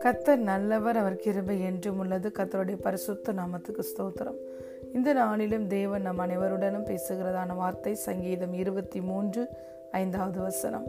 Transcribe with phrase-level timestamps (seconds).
[0.00, 2.32] கத்தர் நல்லவர் அவர் கிருபை என்றும் உள்ளது.
[2.34, 4.36] கத்தருடைய பரிசுத்த நாமத்துக்கு ஸ்தோத்திரம்.
[4.94, 9.48] இந்த நாளிலும் தேவன் நம் அனைவருடனும் பேசுகிறதான வார்த்தை சங்கீதம் இருபத்தி மூன்று
[9.90, 10.86] ஐந்தாவது வசனம்.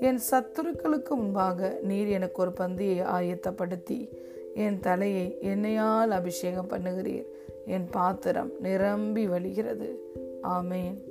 [0.00, 4.08] என் சத்துருக்களுக்கு முன்பாக நீர் எனக்கு ஒரு பந்தியை ஆயத்தப்படுத்தி
[4.54, 7.26] என் தலையை எண்ணெயால் அபிஷேகம் பண்ணுகிறீர்.
[7.66, 9.94] என் பாத்திரம் நிரம்பி வழிகிறது.
[10.42, 11.09] Amen.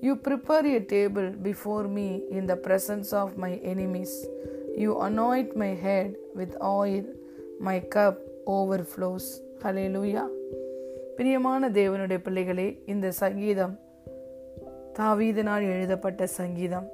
[0.00, 4.16] You prepare a table before me in the presence of my enemies
[4.74, 7.10] you anoint my head with oil
[7.58, 8.16] my cup
[8.82, 9.28] overflows
[9.96, 10.26] hallelujah
[11.16, 13.84] பிரியமான தேவனுடைய பிள்ளைகளே இந்த சங்கீதம்
[14.98, 16.88] தாவீதனால் எழுதப்பட்ட சங்கீதம்.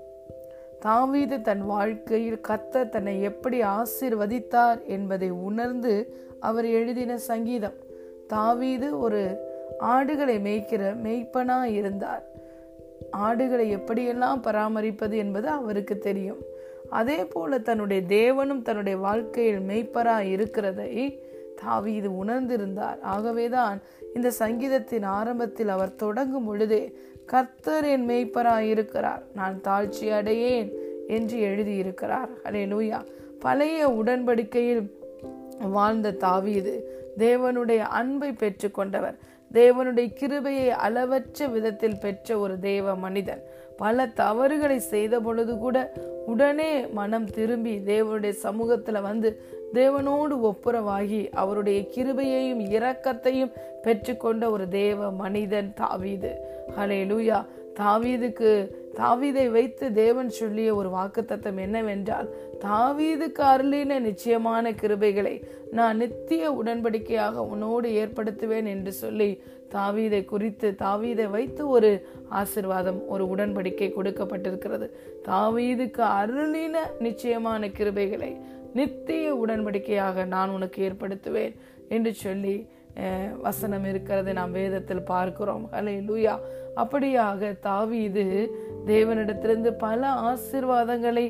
[0.81, 7.73] தாவீது தன் வாழ்க்கையில் கத்த தன்னை எப்படி ஆசிர்வதித்தார் என்பதை உணர்ந்து அவர் எழுதின சங்கீதம்.
[8.29, 9.37] தாவீது ஒரு
[9.79, 12.32] ஆடுகளை மேய்க்கிற மெய்ப்பனாக இருந்தார்
[13.11, 16.39] ஆடுகளை எப்படியெல்லாம் பராமரிப்பது என்பது அவருக்கு தெரியும்.
[16.91, 21.23] அதே போல தன்னுடைய தேவனும் தன்னுடைய வாழ்க்கையில் மெய்ப்பரா இருக்கிறதை
[21.57, 23.01] தாவி இது உணர்ந்திருந்தார்.
[23.01, 23.81] ஆகவேதான்
[24.15, 29.23] இந்த சங்கீதத்தின் ஆரம்பத்தில் அவர் தொடங்கும் பொழுதே கர்த்தர் என் மெய்ப்பரா இருக்கிறார்.
[29.35, 30.73] நான் தாழ்ச்சி அடையேன்
[31.07, 32.29] என்று எழுதியிருக்கிறார்.
[32.45, 33.05] அலே லூயா
[33.39, 34.91] பழைய உடன்படிக்கையில்
[35.71, 39.15] வாழ்ந்த தாவீது தேவனுடைய அன்பை பெற்றுக்கொண்டவர்.
[39.53, 43.43] தேவனுடைய கிருபையை அளவற்ற விதத்தில் பெற்ற ஒரு தேவ மனிதன்.
[43.77, 45.93] பல தவறுகளை செய்த பொழுது கூட
[46.27, 49.43] உடனே மனம் திரும்பி தேவனுடைய சமூகத்துல வந்து
[49.75, 56.31] தேவனோடு ஒப்புரவாகி அவருடைய கிருபையையும் இரக்கத்தையும் பெற்றுக்கொண்ட ஒரு தேவ மனிதன் தாவீது.
[56.79, 57.45] ஹலே லூயா
[57.81, 58.51] தாவீதுக்கு
[58.95, 62.29] தாவீதை வைத்து தேவன் சொல்லிய ஒரு வாக்குத்தத்தம் என்னவென்றால்
[62.61, 69.43] தாவீதுக்கு அருளின நிச்சயமான கிருபைகளை நான் நித்திய உடன்படிக்கையாக உன்னோடு ஏற்படுத்துவேன் என்று சொல்லி
[69.75, 74.89] தாவீதை குறித்து தாவீதை வைத்து ஒரு ஆசிர்வாதம் ஒரு உடன்படிக்கை கொடுக்கப்பட்டிருக்கிறது.
[75.29, 78.33] தாவீதுக்கு அருளின நிச்சயமான கிருபைகளை
[78.79, 81.55] நித்திய உடன்படிக்கையாக நான் உனக்கு ஏற்படுத்துவேன்
[81.89, 82.57] என்று சொல்லி
[83.43, 85.65] வசனம் இருக்கிறதை நாம் வேதத்தில் பார்க்கிறோம்.
[85.73, 86.35] ஹலே லூயா
[86.83, 88.25] அப்படியாக தாவீது
[88.87, 91.27] தேவனிடத்திலிருந்து பல ஆசிர்வாதங்களை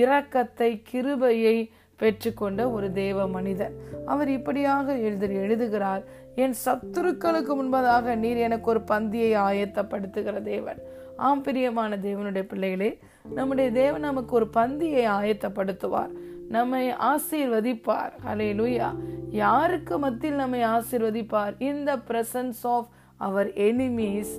[0.00, 1.56] இரக்கத்தை கிருபையை
[2.00, 3.74] பெற்றுக்கொண்ட ஒரு தேவ மனிதன்
[4.12, 6.02] அவர் இப்படியாக எழுதி எழுதுகிறார்
[6.42, 10.80] என் சத்துருக்களுக்கு முன்பதாக நீர் எனக்கு ஒரு பந்தியை ஆயத்தப்படுத்துகிற தேவன்.
[11.26, 12.90] ஆம் பிரியமான தேவனுடைய பிள்ளைகளே
[13.38, 16.12] நம்முடைய தேவன் நமக்கு ஒரு பந்தியை ஆயத்தப்படுத்துவார்.
[16.48, 18.12] நம்மை ஆசீர்வதிப்பார்.
[18.32, 18.88] அலே லூயா
[19.30, 21.54] யாருக்கு மத்தியில் நம்மை ஆசீர்வதிப்பார்?
[21.58, 24.32] In the presence of our enemies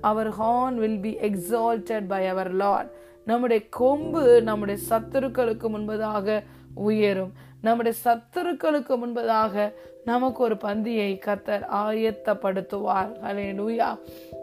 [0.00, 2.90] our horn will be exalted by our Lord
[3.26, 6.42] நம்முடைய கொம்பு நம்முடைய சத்துருக்களுக்கு முன்பதாக
[6.74, 7.32] உயரும்.
[7.62, 9.72] நம்முடைய சத்துருக்களுக்கு முன்பதாக
[10.04, 13.12] நமக்கு ஒரு பந்தியை கத்தர் ஆயத்தப்படுத்துவார்.
[13.28, 13.98] அலே லூயா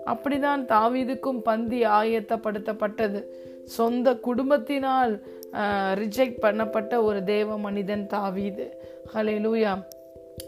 [0.05, 3.23] அப்படிதான் தாவீதுக்கும் பந்தி ஆயத்தப்படுத்தப்பட்டது.
[3.65, 5.23] சொந்த குடும்பத்தினால்
[6.01, 8.65] ரிஜெக்ட் பண்ணப்பட்ட ஒரு தேவ மனிதன் தாவீது.
[9.13, 9.73] ஹலே லூயா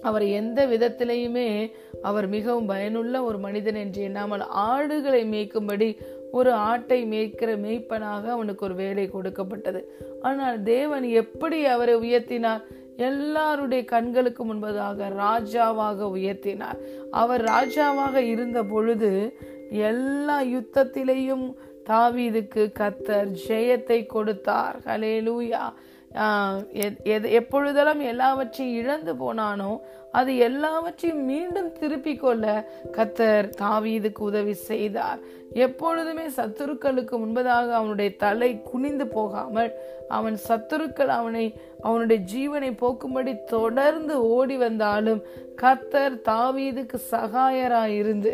[0.02, 1.72] அவர் எந்த விதத்திலையுமே
[2.02, 5.98] அவர் மிகவும் பயனுள்ள ஒரு மனிதன் என்று எண்ணாமல் ஆடுகளை மேய்க்கும்படி
[6.32, 9.82] ஒரு ஆட்டை மேய்க்கிற மேய்ப்பனாக அவனுக்கு ஒரு வேலை கொடுக்கப்பட்டது.
[10.22, 12.64] ஆனால் தேவன் எப்படி அவரை உயர்த்தினார்?
[12.98, 16.80] எல்லாருடைய கண்களுக்கு முன்பதாக ராஜாவாக உயர்த்தினார்.
[17.12, 19.38] அவர் ராஜாவாக இருந்த பொழுது
[19.70, 21.54] எல்லா யுத்தத்திலையும்
[21.90, 24.78] தாவீதுக்கு கத்தர் ஜெயத்தை கொடுத்தார்.
[24.88, 25.66] ஹலே லூயா
[27.40, 29.72] எப்பொழுதெல்லாம் எல்லாவற்றையும் இழந்து போனானோ
[30.20, 32.46] அது எல்லாவற்றையும் மீண்டும் திருப்பி கொள்ள
[32.98, 35.20] கத்தர் தாவீதுக்கு உதவி செய்தார்.
[35.66, 39.72] எப்பொழுதுமே சத்துருக்களுக்கு முன்பதாக அவனுடைய தலை குனிந்து போகாமல்
[40.18, 41.46] அவன் சத்துருக்கள் அவனை
[41.88, 45.22] அவனுடைய ஜீவனை போக்கும்படி தொடர்ந்து ஓடி வந்தாலும்
[45.62, 48.34] கத்தர் தாவீதுக்கு சகாயராயிருந்து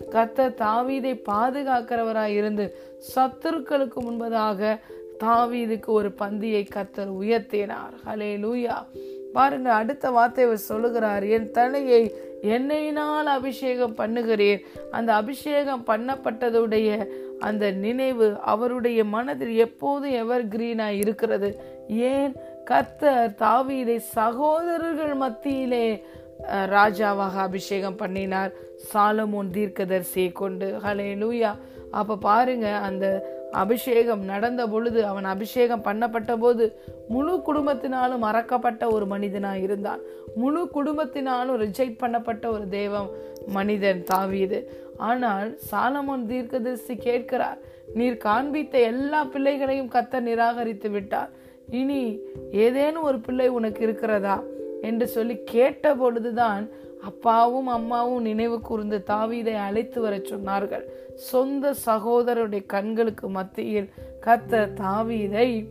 [0.00, 2.76] கத்த தாவீதை பாதுகாக்கிறவராய் இருந்து
[3.14, 4.78] சத்துருக்களுக்கு முன்பதாக
[5.20, 7.94] தாவீதுக்கு ஒரு பந்தியை கத்தர் உயர்த்தினார்.
[8.06, 8.86] ஹலே லூயா
[9.32, 17.06] பாருங்க அடுத்த வார்த்தை அவர் சொல்லுகிறார் என் தலையை எண்ணெயினால் அபிஷேகம் பண்ணுகிறேன் அந்த அபிஷேகம் பண்ணப்பட்டதுடைய
[17.38, 21.60] அந்த நினைவு அவருடைய மனதில் எப்போதும் எவர் கிரீனா இருக்கிறது.
[21.88, 22.32] ஏன்?
[22.70, 26.04] கத்தர் தாவீதை சகோதரர்கள் மத்தியிலே
[26.44, 28.52] ராஜாவாக அபிஷேகம் பண்ணினார்.
[28.92, 30.78] சாலமோன் தீர்க்கதரிசியை கொண்டு.
[30.84, 31.52] ஹலே லூயா
[31.90, 36.64] அப்போ பாருங்க அந்த அபிஷேகம் நடந்த பொழுது அவன் அபிஷேகம் பண்ணப்பட்ட போது
[37.08, 40.00] முழு குடும்பத்தினாலும் மறக்கப்பட்ட ஒரு மனிதனாக இருந்தான்.
[40.34, 43.10] முழு குடும்பத்தினாலும் ரிஜெக்ட் பண்ணப்பட்ட ஒரு தெய்வம்
[43.46, 44.60] மனிதன் தாவியது
[44.96, 47.58] ஆனால் சாலமோன் தீர்க்கதரிசி கேட்கிறார்
[47.94, 51.30] நீர் காண்பித்த எல்லா பிள்ளைகளையும் கத்த நிராகரித்து விட்டார்.
[51.70, 52.18] இனி
[52.50, 54.42] ஏதேனும் ஒரு பிள்ளை உனக்கு இருக்கிறதா?
[54.82, 56.68] என்று சொல்லி கேட்ட பொழுதுதான்
[57.02, 60.82] அப்பாவும் அம்மாவும் நினைவு கூர்ந்து தாவீதை அழைத்து வர சொன்னார்கள்.
[61.14, 63.90] சொந்த சகோதரருடைய கண்களுக்கு மத்தியில்
[64.26, 65.66] கத்த தாவீதை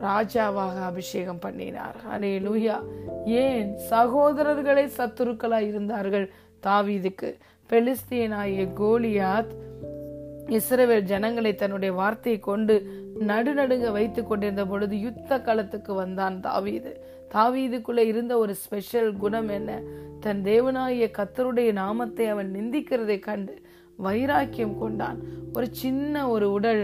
[0.00, 1.96] ராஜாவாக அபிஷேகம் பண்ணினார்.
[2.12, 2.82] அலே லூயா
[3.24, 3.78] ஏன்?
[3.90, 6.30] சகோதரர்களே சத்துருக்களாய் இருந்தார்கள்
[6.62, 7.36] தாவீதுக்கு.
[7.68, 9.50] பெலிஸ்தீனாய கோலியாத்
[10.46, 12.86] இஸ்ரவேல் ஜனங்களை தன்னுடைய வார்த்தையை கொண்டு
[13.20, 17.18] நடுநடுங்க வைத்துக் கொண்டிருந்த பொழுது யுத்த களத்துக்கு வந்தான் தாவீது.
[17.34, 19.70] தாவீதுக்குள்ளே இருந்த ஒரு ஸ்பெஷல் குணம் என்ன?
[20.20, 23.54] தன் தேவனாகிய கத்தருடைய நாமத்தை அவன் நிந்திக்கிறதை கண்டு
[23.98, 25.18] வைராக்கியம் கொண்டான்.
[25.56, 26.82] ஒரு சின்ன ஒரு உடல்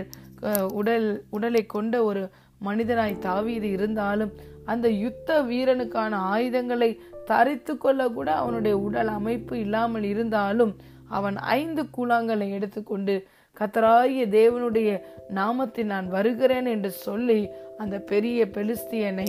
[0.72, 2.22] உடல் உடலை கொண்ட ஒரு
[2.60, 4.32] மனிதனாய் தாவீது இருந்தாலும்
[4.64, 6.90] அந்த யுத்த வீரனுக்கான ஆயுதங்களை
[7.24, 10.72] தரித்து கொள்ள கூட அவனுடைய உடல் அமைப்பு இல்லாமல் இருந்தாலும்
[11.08, 13.14] அவன் ஐந்து கூழாங்களை எடுத்துக்கொண்டு
[13.60, 14.90] கத்தராகிய தேவனுடைய
[15.34, 17.40] நாமத்தில் நான் வருகிறேன் என்று சொல்லி
[17.82, 19.28] அந்த பெரிய பெலிஸ்தியனை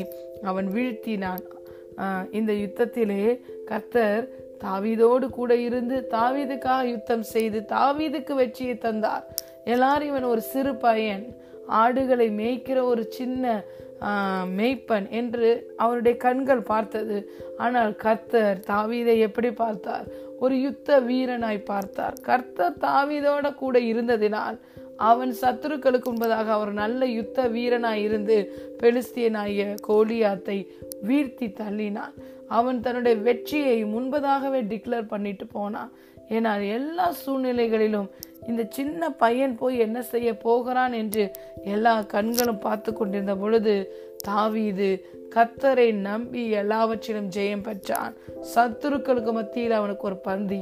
[0.50, 1.44] அவன் வீழ்த்தினான்.
[2.38, 3.24] இந்த யுத்தத்திலே
[3.70, 4.26] கர்த்தர்
[4.64, 9.26] தாவீதோடு கூட இருந்து தாவீதுக்காக யுத்தம் செய்து தாவீதுக்கு வெற்றியை தந்தார்.
[9.74, 11.26] எல்லாரும் இவன் ஒரு சிறு பையன்.
[11.82, 13.46] ஆடுகளை மேய்க்கிற ஒரு சின்ன
[14.58, 17.18] மெய்ப்பன் என்று அவருடைய கண்கள் பார்த்தது.
[17.58, 20.08] ஆனால் கர்த்தர் தாவீதை எப்படி பார்த்தார்?
[20.40, 22.18] ஒரு யுத்த வீரனாய் பார்த்தார்.
[22.22, 24.58] கர்த்தர் தாவீதோட கூட இருந்ததினால்
[24.98, 28.38] அவன் சத்துருக்களுக்கு முன்பதாக அவர் நல்ல யுத்த வீரனாய் இருந்து
[28.84, 30.58] பெலிஸ்தியனாய கோலியாத்தை
[31.08, 32.16] வீழ்த்தி தள்ளினான்.
[32.48, 35.92] அவன் தன்னுடைய வெற்றியை முன்பதாகவே டிக்ளேர் பண்ணிட்டு போனான்.
[36.30, 38.10] ஏன்னா எல்லா சூழ்நிலைகளிலும்
[38.48, 41.32] இந்த சின்ன பையன் போய் என்ன செய்ய போகிறான் என்று
[41.64, 43.74] எல்லா கண்களும் பார்த்து கொண்டிருந்த பொழுது
[44.18, 44.90] தாவீது
[45.36, 48.14] கத்தரை நம்பி எல்லாவற்றிலும் ஜெயம் பெற்றான்.
[48.56, 50.62] சத்துருக்களுக்கு மத்தியில் அவனுக்கு ஒரு பந்தி.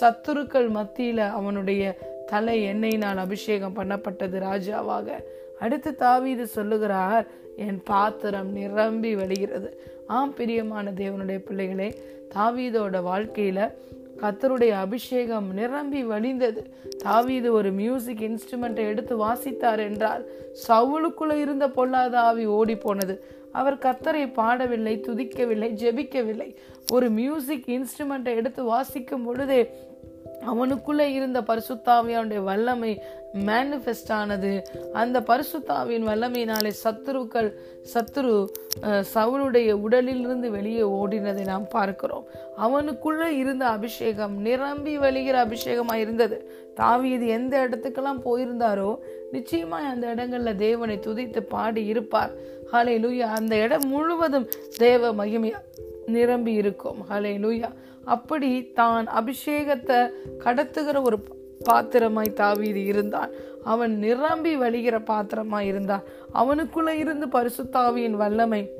[0.00, 5.08] சத்துருக்கள் மத்தியில் அவனுடைய தலை எண்ணெயினால் அபிஷேகம் பண்ணப்பட்டது ராஜாவாக.
[5.60, 7.26] அடுத்து தாவீது சொல்லுகிறார்
[7.56, 9.70] என் பாத்திரம் நிரம்பி வழிகிறது.
[10.06, 11.88] ஆம் பிரியமான தேவனுடைய பிள்ளைகளே
[12.34, 13.60] தாவீதோட வாழ்க்கையில
[14.22, 16.62] கத்தருடைய அபிஷேகம் நிரம்பி வழிந்தது.
[16.98, 20.24] தாவீது ஒரு மியூசிக் இன்ஸ்ட்ருமெண்ட்டை எடுத்து வாசித்தார் என்றால்
[20.68, 23.24] சவுளுக்குள்ள இருந்த பொல்லாத ஆவி ஓடி போனது.
[23.52, 26.54] அவர் கத்தரை பாடவில்லை துதிக்கவில்லை ஜெபிக்கவில்லை.
[26.92, 29.60] ஒரு மியூசிக் இன்ஸ்ட்ருமெண்ட்டை எடுத்து வாசிக்கும் பொழுதே
[30.50, 32.92] அவனுக்குள்ளே இருந்த பரிசுத்தாவியானுடைய வல்லமை
[33.48, 34.50] மேனிஃபெஸ்ட் ஆனது.
[34.92, 37.48] அந்த பரிசுத்தாவின் வல்லமையினாலே சத்துருக்கள்
[37.92, 38.34] சத்துரு
[39.14, 42.26] சவுளுடைய உடலிலிருந்து வெளியே ஓடினதை நாம் பார்க்கிறோம்.
[42.56, 46.38] அவனுக்குள்ளே இருந்த அபிஷேகம் நிரம்பி வழிகிற அபிஷேகமாக இருந்தது.
[46.74, 48.90] தாவீது எந்த இடத்துக்கெல்லாம் போயிருந்தாரோ
[49.32, 52.32] நிச்சயமாய் அந்த இடங்களில் தேவனை துதித்து பாடி இருப்பார்.
[52.72, 54.46] ஹலே லூயா அந்த இடம் முழுவதும்
[54.76, 55.58] தேவ மகிமையா
[56.06, 57.00] நிரம்பி இருக்கும்.
[57.10, 57.70] ஹலே லூயா
[58.04, 60.12] அப்படி தான் அபிஷேகத்தை
[60.44, 61.18] கடத்துகிற ஒரு
[61.64, 63.30] பாத்திரமாய் தாவீது இருந்தான்.
[63.64, 66.02] அவன் நிரம்பி வழிகிற பாத்திரமாய் இருந்தான்.
[66.34, 68.70] அவனுக்குள்ள இருந்து பரிசுத்தாவியின் வல்லமை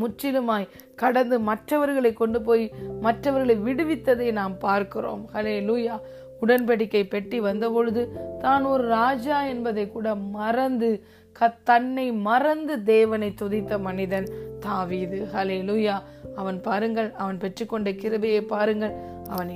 [0.00, 5.28] முற்றிலுமாய் கடந்து மற்றவர்களை கொண்டு போய் மற்றவர்களை விடுவித்ததை நாம் பார்க்கிறோம்.
[5.34, 6.00] ஹலே லூயா
[6.42, 14.26] உடன்படிக்கை பெட்டி வந்தபொழுது தான் ஒரு ராஜா என்பதை கூட மறந்து க தன்னை மறந்து தேவனை துதித்த மனிதன்.
[14.66, 15.18] தாவீது.
[15.34, 15.96] ஹலே லூயா
[16.40, 18.94] அவன் பாருங்கள் அவன் பெற்றுக்கொண்ட கிருபையை பாருங்கள்.
[19.34, 19.52] அவன்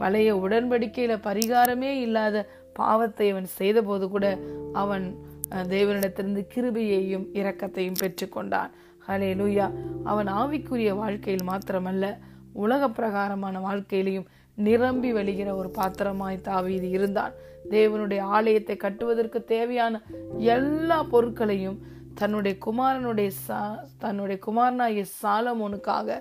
[0.00, 2.46] பழைய உடன்படிக்கையில் பரிகாரமே இல்லாத
[2.78, 4.26] பாவத்தை அவன் செய்தபோது கூட
[4.82, 5.06] அவன்
[5.72, 8.72] தேவனிடத்திலிருந்து கிருபையையும் இரக்கத்தையும் பெற்றுக்கொண்டான்.
[9.08, 9.66] ஹலே லூயா
[10.04, 12.06] அவன் ஆவிக்குரிய வாழ்க்கையில் மாத்திரமல்ல
[12.64, 14.28] உலக பிரகாரமான வாழ்க்கையிலையும்
[14.58, 17.34] நிரம்பி வழிகிற ஒரு பாத்திரமாய் தாவீது இருந்தான்.
[17.74, 19.94] தேவனுடைய ஆலயத்தை கட்டுவதற்கு தேவையான
[20.54, 21.78] எல்லா பொருட்களையும்
[22.18, 23.60] தன்னுடைய குமாரனுடைய சா
[23.98, 26.18] தன்னுடைய குமாரனாகிய சாலமோனுக்காக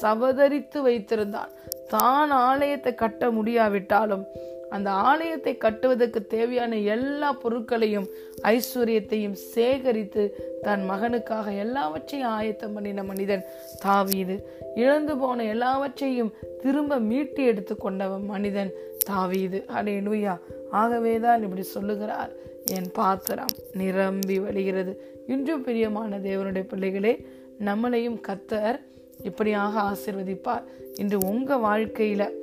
[0.00, 1.52] சவதரித்து வைத்திருந்தான்.
[1.88, 4.24] தான் ஆலயத்தை கட்ட முடியாவிட்டாலும்
[4.70, 8.08] அந்த ஆலயத்தை கட்டுவதற்கு தேவையான எல்லா பொருட்களையும்
[8.52, 10.22] ஐஸ்வர்யத்தையும் சேகரித்து
[10.62, 13.44] தன் மகனுக்காக எல்லாவற்றையும் ஆயத்தம் பண்ணின மனிதன்
[13.84, 14.36] தாவீது.
[14.74, 18.72] இழந்து போன எல்லாவற்றையும் திரும்ப மீட்டி எடுத்து கொண்டவன் மனிதன்
[19.04, 19.60] தாவீது.
[19.76, 20.34] அடே நுயா
[20.82, 22.34] ஆகவேதான் இப்படி சொல்லுகிறார்.
[22.70, 24.96] என் பாத்திரம் நிரம்பி வழிகிறது.
[25.26, 27.26] இன்றும் பிரியமான தேவனுடைய பிள்ளைகளே
[27.64, 28.80] நம்மளையும் கத்தர்
[29.22, 30.62] இப்படியாக ஆசிர்வதிப்பார்.
[30.94, 32.36] இன்று உங்கள் வாழ்க்கையில்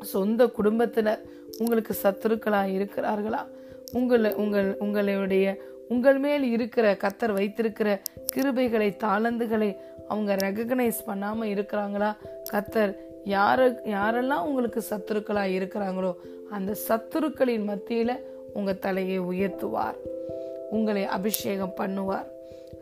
[0.00, 1.22] சொந்த குடும்பத்தினர்
[1.58, 3.46] உங்களுக்கு சத்துருக்களாக இருக்கிறார்களா?
[3.92, 8.02] உங்களை உங்கள் உங்களுடைய உங்கள் மேல் இருக்கிற கத்தர் வைத்திருக்கிற
[8.36, 9.76] கிருபைகளை தாளந்துகளை
[10.08, 12.16] அவங்க ரெகக்னைஸ் பண்ணாமல் இருக்கிறாங்களா?
[12.52, 16.14] கத்தர் யார யாரெல்லாம் உங்களுக்கு சத்துருக்களாக இருக்கிறாங்களோ
[16.50, 19.98] அந்த சத்துருக்களின் மத்தியில் உங்கள் தலையை உயர்த்துவார்.
[20.70, 22.28] உங்களை அபிஷேகம் பண்ணுவார்.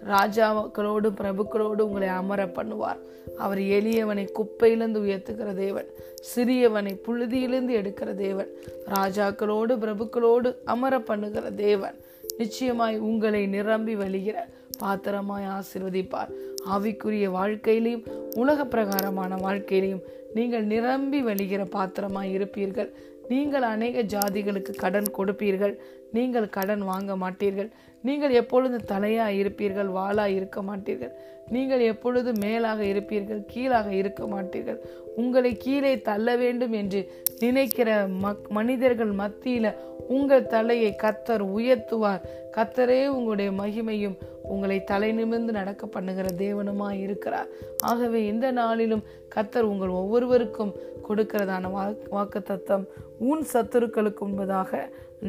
[0.08, 3.00] ராஜாக்களோடு பிரபுக்களோடு உங்களை அமர பண்ணுவார்.
[3.38, 5.88] அவர் எளியவனை குப்பையிலிருந்து உயர்த்துகிற தேவன்
[6.30, 8.50] சிறியவனை புழுதியிலிருந்து எடுக்கிற தேவன்
[8.86, 11.96] ராஜாக்களோடு பிரபுக்களோடு அமர பண்ணுகிற தேவன்.
[12.38, 14.36] நிச்சயமாய் உங்களை நிரம்பி வழிகிற
[14.78, 16.30] பாத்திரமாய் ஆசிர்வதிப்பார்.
[16.74, 22.90] ஆவிக்குரிய வாழ்க்கையிலையும் உலக பிரகாரமான வாழ்க்கையிலையும் நீங்கள் நிரம்பி வழிகிற பாத்திரமாய் இருப்பீர்கள்.
[23.32, 25.74] நீங்கள் அநேக ஜாதிகளுக்கு கடன் கொடுப்பீர்கள்.
[26.16, 27.70] நீங்கள் கடன் வாங்க மாட்டீர்கள்.
[28.08, 31.12] நீங்கள் எப்பொழுது தலையா இருப்பீர்கள் வாளா இருக்க மாட்டீர்கள்.
[31.54, 34.78] நீங்கள் எப்பொழுது மேலாக இருப்பீர்கள் கீழாக இருக்க மாட்டீர்கள்.
[35.20, 37.00] உங்களை கீழே தள்ள வேண்டும் என்று
[37.44, 37.88] நினைக்கிற
[38.24, 39.72] மக் மனிதர்கள் மத்தியில
[40.16, 42.22] உங்கள் தலையை கத்தர் உயர்த்துவார்.
[42.56, 44.16] கத்தரே உங்களுடைய மகிமையும்
[44.52, 47.50] உங்களை தலை நிமிர்ந்து நடக்க பண்ணுகிற தேவனுமாய் இருக்கிறார்.
[47.90, 49.04] ஆகவே இந்த நாளிலும்
[49.34, 50.74] கத்தர் உங்கள் ஒவ்வொருவருக்கும்
[51.08, 51.70] கொடுக்கிறதான
[52.10, 52.84] வாக்கு தத்தம்
[53.30, 54.80] உன் சத்துருக்களுக்கு முன்பதாக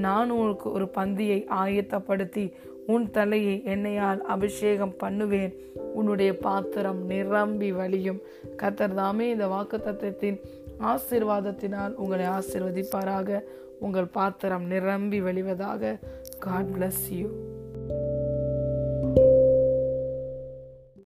[0.06, 2.46] நான் உனக்கு ஒரு பந்தியை ஆயத்தப்படுத்தி
[2.94, 5.54] உன் தலையை எண்ணெயால் அபிஷேகம் பண்ணுவேன்.
[5.94, 8.22] உன்னுடைய பாத்திரம் நிரம்பி வழியும்.
[8.62, 10.40] கத்தர் தாமே இந்த வாக்கு தத்தத்தின்
[10.90, 13.40] ஆசிர்வாதத்தினால் உங்களை ஆசிர்வதிப்பாராக.
[13.80, 15.98] உங்கள் பாத்திரம் நிரம்பி வழிவதாக
[16.40, 17.28] காட் பிளஸ் யூ